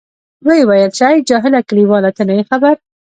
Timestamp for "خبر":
2.49-2.75